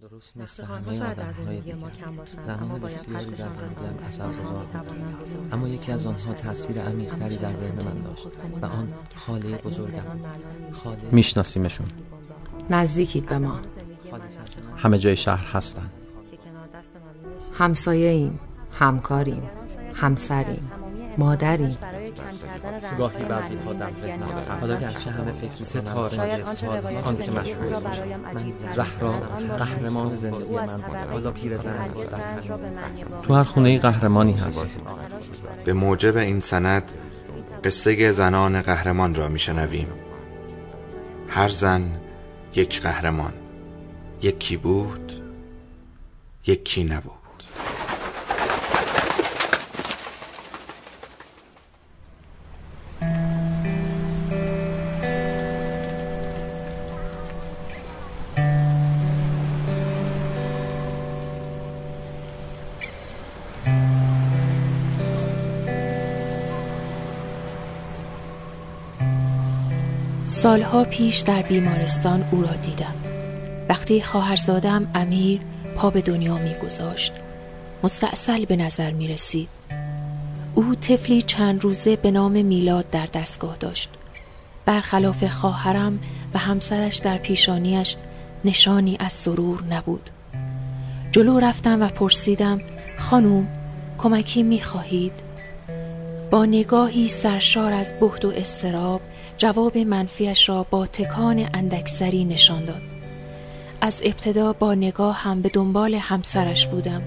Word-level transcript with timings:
درست 0.00 0.36
مثل 0.36 0.64
همه 0.64 1.02
آدمهای 1.02 1.60
دیگر 1.60 1.76
زنان 2.46 2.80
بسیاری 2.80 3.30
در 3.30 3.52
زندگیم 3.52 4.04
اثر 4.04 4.28
گذار 4.28 4.66
اما 5.52 5.68
یکی 5.68 5.92
از 5.92 6.06
آنها 6.06 6.32
تاثیر 6.32 6.80
عمیقتری 6.80 7.36
در 7.36 7.54
ذهن 7.54 7.84
من 7.84 8.00
داشت 8.00 8.26
و 8.62 8.66
آن 8.66 8.92
خاله 9.14 9.56
بزرگم. 9.56 10.02
خاله 10.72 10.98
میشناسیمشون. 11.12 11.86
نزدیکید 12.70 13.26
به 13.26 13.38
ما. 13.38 13.60
همه 14.76 14.98
جای 14.98 15.16
شهر 15.16 15.46
هستن. 15.46 15.90
همسایه 17.54 18.08
ایم 18.10 18.40
همکاریم 18.72 19.42
همسریم 19.94 20.70
مادریم. 21.18 21.78
گاهی 22.98 23.24
بعضی 23.24 23.56
ها 23.56 23.72
در 23.72 23.92
ذهن 23.92 24.22
حالا 24.60 24.76
گرچه 24.76 25.10
همه 25.10 25.32
فکر 25.32 25.50
ستاره 25.50 26.44
آن 27.02 27.16
که 27.16 27.30
مشهور 27.30 27.82
زهرا 28.72 29.10
قهرمان 29.58 30.16
زندگی 30.16 30.54
من 30.54 30.82
حالا 31.12 31.30
پیرزن 31.30 31.90
تو 33.22 33.34
هر 33.34 33.42
خونه 33.42 33.78
قهرمانی 33.78 34.32
هست. 34.32 34.78
به 35.64 35.72
موجب 35.72 36.16
این 36.16 36.40
سند 36.40 36.92
قصه 37.64 38.12
زنان 38.12 38.62
قهرمان 38.62 39.14
را 39.14 39.28
میشنویم. 39.28 39.88
هر 41.28 41.48
زن 41.48 42.00
یک 42.54 42.82
قهرمان. 42.82 43.32
یکی 44.22 44.56
بود 44.56 45.12
یکی 46.46 46.84
نبود. 46.84 47.25
سالها 70.26 70.84
پیش 70.84 71.18
در 71.18 71.42
بیمارستان 71.42 72.24
او 72.30 72.42
را 72.42 72.52
دیدم. 72.52 72.94
وقتی 73.68 74.00
خواهرزادم 74.00 74.90
امیر 74.94 75.40
پا 75.76 75.90
به 75.90 76.00
دنیا 76.00 76.38
میگذاشت 76.38 77.12
مستاصل 77.82 78.44
به 78.44 78.56
نظر 78.56 78.92
می 78.92 79.08
رسید 79.08 79.48
او 80.54 80.74
طفلی 80.74 81.22
چند 81.22 81.62
روزه 81.62 81.96
به 81.96 82.10
نام 82.10 82.44
میلاد 82.44 82.90
در 82.90 83.06
دستگاه 83.14 83.56
داشت. 83.56 83.90
برخلاف 84.64 85.24
خواهرم 85.24 85.98
و 86.34 86.38
همسرش 86.38 86.96
در 86.96 87.18
پیشانیش 87.18 87.96
نشانی 88.44 88.96
از 89.00 89.12
سرور 89.12 89.62
نبود. 89.70 90.10
جلو 91.12 91.38
رفتم 91.38 91.82
و 91.82 91.88
پرسیدم 91.88 92.60
خانوم 92.98 93.48
کمکی 93.98 94.42
می 94.42 94.60
خواهید؟ 94.60 95.25
با 96.30 96.44
نگاهی 96.44 97.08
سرشار 97.08 97.72
از 97.72 97.92
بهد 98.00 98.24
و 98.24 98.30
استراب 98.30 99.00
جواب 99.38 99.78
منفیش 99.78 100.48
را 100.48 100.62
با 100.62 100.86
تکان 100.86 101.48
اندکسری 101.54 102.24
نشان 102.24 102.64
داد. 102.64 102.82
از 103.80 104.00
ابتدا 104.04 104.52
با 104.52 104.74
نگاه 104.74 105.16
هم 105.16 105.42
به 105.42 105.48
دنبال 105.48 105.94
همسرش 105.94 106.66
بودم. 106.66 107.02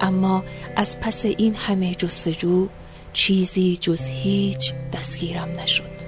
اما 0.00 0.44
از 0.76 1.00
پس 1.00 1.24
این 1.24 1.54
همه 1.54 1.94
جستجو 1.94 2.68
چیزی 3.12 3.78
جز 3.80 4.08
هیچ 4.08 4.72
دستگیرم 4.92 5.48
نشد. 5.62 5.98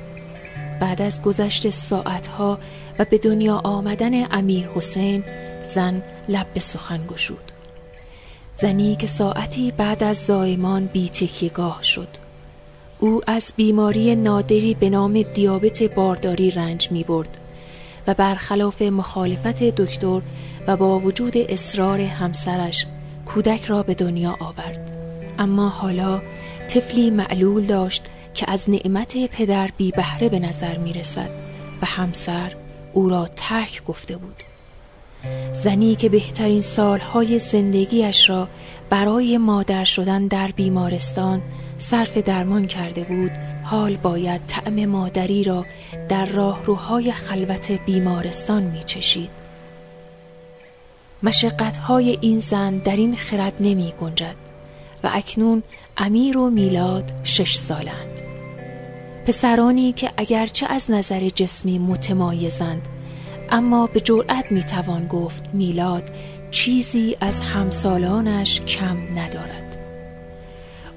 بعد 0.81 1.03
از 1.03 1.23
گذشت 1.23 1.71
ساعتها 1.71 2.59
و 2.99 3.05
به 3.05 3.19
دنیا 3.19 3.61
آمدن 3.65 4.33
امیر 4.33 4.69
حسین 4.75 5.25
زن 5.75 6.03
لب 6.29 6.47
به 6.55 6.61
سخن 6.61 7.07
گشود. 7.07 7.53
زنی 8.55 8.97
که 8.97 9.07
ساعتی 9.07 9.73
بعد 9.77 10.03
از 10.03 10.27
زایمان 10.27 10.87
بی 10.87 11.11
گاه 11.55 11.83
شد. 11.83 12.30
او 13.01 13.21
از 13.27 13.53
بیماری 13.57 14.17
نادری 14.17 14.75
به 14.75 14.91
نام 14.91 15.23
دیابت 15.23 15.83
بارداری 15.83 16.51
رنج 16.51 16.93
می 16.93 17.05
برد 17.05 17.39
و 18.07 18.15
برخلاف 18.15 18.83
مخالفت 18.83 19.63
دکتر 19.63 20.23
و 20.67 20.77
با 20.77 20.99
وجود 20.99 21.37
اصرار 21.37 22.01
همسرش 22.01 22.87
کودک 23.27 23.65
را 23.65 23.83
به 23.83 23.95
دنیا 23.95 24.37
آورد. 24.41 24.97
اما 25.39 25.69
حالا 25.69 26.23
طفلی 26.69 27.11
معلول 27.11 27.67
داشت 27.67 28.05
که 28.35 28.51
از 28.51 28.71
نعمت 28.71 29.27
پدر 29.27 29.71
بی 29.77 29.91
بهره 29.91 30.29
به 30.29 30.39
نظر 30.39 30.77
می 30.77 30.93
رسد 30.93 31.31
و 31.83 31.87
همسر 31.87 32.53
او 32.93 33.09
را 33.09 33.29
ترک 33.37 33.85
گفته 33.85 34.17
بود. 34.17 34.43
زنی 35.55 35.97
که 35.97 36.09
بهترین 36.09 36.61
سالهای 36.61 37.39
زندگیش 37.39 38.31
را 38.31 38.49
برای 38.91 39.39
مادر 39.39 39.85
شدن 39.85 40.27
در 40.27 40.51
بیمارستان 40.51 41.43
صرف 41.81 42.19
درمان 42.19 42.67
کرده 42.67 43.05
بود 43.05 43.31
حال 43.65 43.97
باید 43.97 44.41
طعم 44.47 44.87
مادری 44.87 45.45
را 45.45 45.67
در 46.09 46.27
راهروهای 46.27 47.13
خلوت 47.13 47.73
بیمارستان 47.73 48.63
می 48.63 48.85
چشید 48.85 49.31
مشقتهای 51.23 52.19
این 52.21 52.39
زن 52.39 52.79
در 52.79 52.97
این 52.97 53.17
خرد 53.17 53.53
نمی 53.61 53.93
گنجد 54.01 54.37
و 55.05 55.11
اکنون 55.13 55.63
امیر 55.97 56.39
و 56.39 56.51
میلاد 56.51 57.13
شش 57.25 57.55
سالند. 57.57 58.21
پسرانی 59.27 59.93
که 59.93 60.11
اگرچه 60.17 60.67
از 60.67 60.91
نظر 60.91 61.29
جسمی 61.29 61.79
متمایزند 61.79 62.89
اما 63.51 63.87
به 63.87 64.01
جرأت 64.01 64.53
می‌توان 64.53 65.07
گفت 65.07 65.43
میلاد 65.53 66.11
چیزی 66.51 67.17
از 67.21 67.41
همسالانش 67.41 68.61
کم 68.61 69.19
ندارد. 69.19 69.70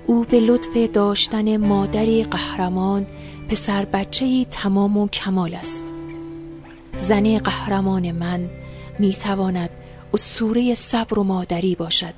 او 0.08 0.24
به 0.24 0.40
لطف 0.40 0.78
داشتن 0.94 1.58
مادری 1.58 2.24
قهرمان 2.24 3.06
پسر 3.50 3.86
بچه 3.86 4.46
تمام 4.46 4.98
و 4.98 5.08
کمال 5.08 5.56
است. 5.56 5.84
زن 7.00 7.38
قهرمان 7.38 8.12
من 8.12 8.50
می‌تواند 9.00 9.70
اسطوره 10.14 10.74
صبر 10.74 11.20
و 11.20 11.24
مادری 11.24 11.76
باشد. 11.76 12.14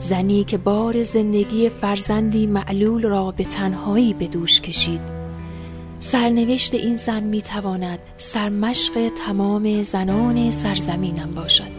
زنی 0.00 0.44
که 0.44 0.58
بار 0.58 1.02
زندگی 1.02 1.68
فرزندی 1.68 2.46
معلول 2.46 3.02
را 3.02 3.30
به 3.30 3.44
تنهایی 3.44 4.14
به 4.14 4.26
دوش 4.26 4.60
کشید. 4.60 5.00
سرنوشت 5.98 6.74
این 6.74 6.96
زن 6.96 7.22
می‌تواند 7.22 7.98
سرمشق 8.18 9.08
تمام 9.26 9.82
زنان 9.82 10.50
سرزمینم 10.50 11.34
باشد. 11.34 11.75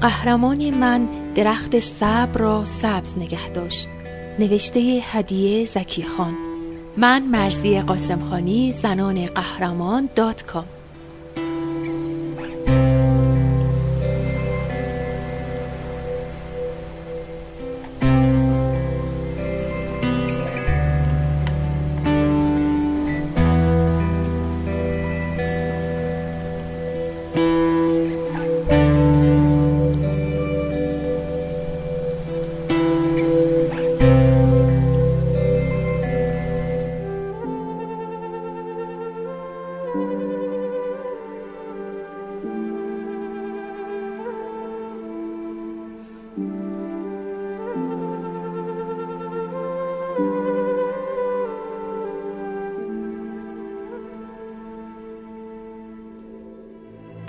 قهرمان 0.00 0.70
من 0.70 1.08
درخت 1.34 1.80
صبر 1.80 2.40
را 2.40 2.64
سبز 2.64 3.18
نگه 3.18 3.48
داشت. 3.48 3.88
نوشته 4.38 4.80
هدیه 5.12 5.64
زکی 5.64 6.02
خان 6.02 6.34
من 6.96 7.22
مرزی 7.22 7.80
قاسمخانی 7.80 8.72
زنان 8.72 9.26
قهرمان 9.26 10.08
دات 10.14 10.42
کام. 10.42 10.64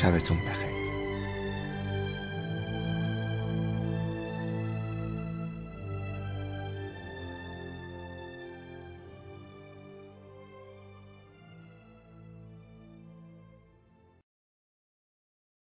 شبتون 0.00 0.38
بخیر. 0.38 0.69